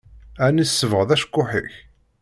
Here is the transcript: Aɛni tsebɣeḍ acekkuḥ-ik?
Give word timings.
Aɛni 0.43 0.65
tsebɣeḍ 0.67 1.09
acekkuḥ-ik? 1.11 1.73